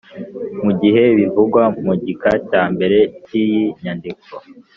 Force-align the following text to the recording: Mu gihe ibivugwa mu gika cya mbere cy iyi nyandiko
Mu 0.63 0.71
gihe 0.81 1.01
ibivugwa 1.13 1.61
mu 1.85 1.93
gika 2.03 2.31
cya 2.49 2.63
mbere 2.73 2.97
cy 3.25 3.31
iyi 3.43 3.61
nyandiko 3.81 4.27